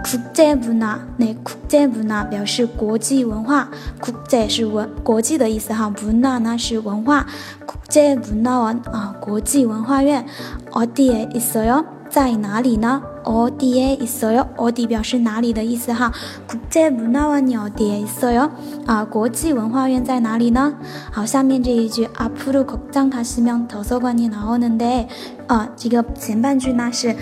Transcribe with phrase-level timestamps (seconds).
[0.00, 7.26] 国际文化，那国际文化表示国际文化，国际是文国际的意思哈，文化呢是文化，
[7.66, 10.24] 国际文化文啊，国际文化院，
[10.70, 11.84] 어디에있어 요？
[12.08, 13.02] 在哪里呢？
[13.24, 14.46] 어디에있어 요？
[14.56, 16.12] 어디表示哪里的意思哈，
[16.46, 18.48] 国际文化院어디에있어 요？
[18.86, 20.72] 啊，国际文化院在哪里呢？
[21.10, 25.08] 好，下面这一句，앞으로극장가시면도서관이나오는 데，
[25.48, 27.16] 啊，这个前半句呢是。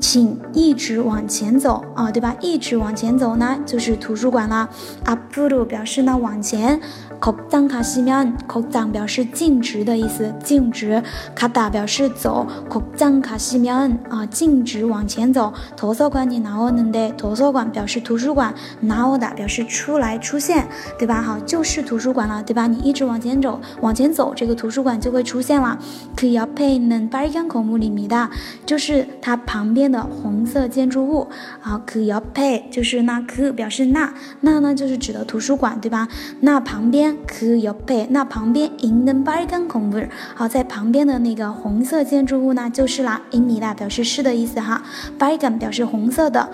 [0.00, 2.34] 请一直往前走啊，对吧？
[2.40, 4.68] 一直往前走呢，就是图书馆了。
[5.04, 6.80] 阿布鲁表示呢，往前。
[7.20, 11.02] 口张卡西面，口张表示径直的意思，径直。
[11.34, 13.74] 卡达表示走，口张卡西面
[14.08, 15.52] 啊，径直往前走。
[15.76, 21.20] 图书馆你拿我能的，图书馆表示图书馆，拿我的表示出来出现，对吧？
[21.20, 22.68] 好，就是图书馆了，对吧？
[22.68, 25.76] 你一直往前走，往前走，这个图书馆就会出现了。
[26.14, 28.30] 可以要配能巴尔口目里面的，
[28.64, 31.26] 就是它旁边的红色建筑物。
[31.60, 36.06] 好，可以要配，就是那可表示那，那呢就是指的图书馆，对吧？
[36.40, 37.07] 那旁边。
[37.25, 43.21] 可옆 에， 那旁边있는빨간건물好，在旁边的那个红色建筑物呢，就是啦。
[43.31, 44.83] 입니다表示是的意思哈，
[45.17, 46.49] 빨간表示红色的，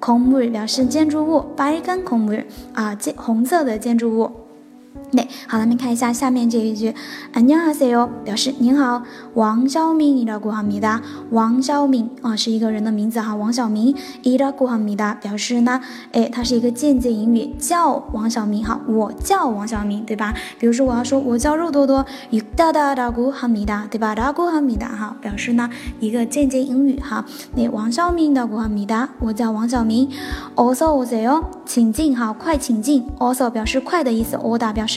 [0.00, 4.30] 건물表示建筑物，빨간건물啊，建红色的建筑物。
[5.12, 6.92] 对，好，咱们看一下下面这一句，
[7.32, 9.02] 안녕하세요表示您好，
[9.34, 11.00] 王小明이라고합니 다。
[11.30, 15.80] 王小明啊是一个人的名字哈，王小明이라고합니 다， 表示呢，
[16.12, 20.34] 哎，它是一个间接引语，叫王小明哈，我叫王小明，对吧？
[20.58, 24.14] 比如说我要说我叫肉多多，이다다라고합니 다， 对吧？
[24.14, 25.70] 라고합니 다， 哈，表示呢
[26.00, 27.24] 一个间接引语哈。
[27.54, 30.10] 那王小明라고합니 다， 我叫王小明，
[30.56, 34.96] 어서오세 요， 请进哈，快请进，어서表示快的意思，오다表示。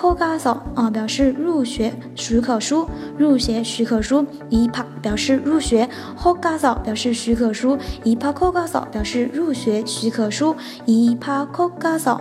[0.00, 2.88] 考驾照啊，表示入学许可书。
[3.18, 5.86] 入学许可书，一帕表示入学。
[6.16, 10.56] 考驾照表示许可书，一帕考驾照表示入学许可书，
[10.86, 12.18] 一帕考驾照。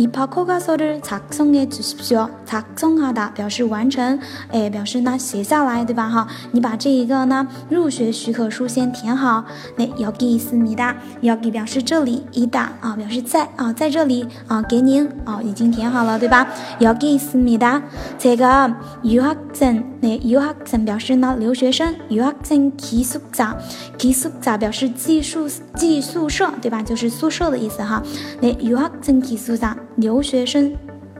[0.00, 2.28] 科가서 입학허가서를작성해주십시 오。
[2.44, 4.18] 작성하다表示完成，
[4.52, 6.08] 哎，表示呢写下来，对吧？
[6.08, 9.44] 哈，你把这一个呢入学许可书先填好。
[9.76, 16.46] 那여기있습니 다， 여기表示这里，있다啊表示在啊在这里啊给您啊已经填好了，对吧？
[16.80, 17.82] 여기있습니 다，
[18.18, 23.56] 这个유학 생， 那유학생表示呢留学生，유학생기숙 사，
[23.98, 26.82] 기숙사表示寄宿寄宿舍，对吧？
[26.82, 28.02] 就是宿舍的意思哈。
[28.40, 30.76] 那유학생기숙사 留学生，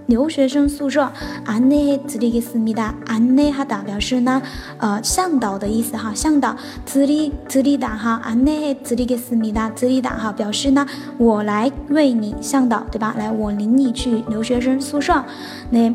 [0.06, 1.10] 留学生宿舍。
[1.46, 2.94] 안내드리겠습니 다。
[3.06, 4.42] 안내하다表示呢，
[4.78, 6.54] 呃，向导的意思哈，向导。
[6.84, 9.70] 드리드리다哈，안내드리겠습니 다。
[9.74, 10.86] 드리다哈，表示呢，
[11.16, 13.14] 我来为你向导，对吧？
[13.16, 15.24] 来，我领你去留学生宿舍。
[15.70, 15.94] 那。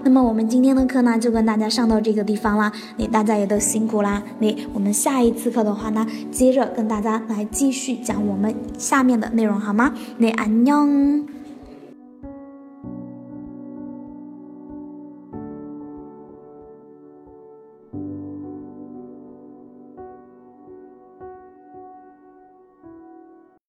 [0.03, 4.21] 那么我们今天的课呢就跟大家上到这个地方啦，你大家也都辛苦啦。
[4.39, 9.93] 你我们下一次课的话呢，接着跟大家来继续讲我们下面的内容，好吗？
[10.17, 11.25] 你安녕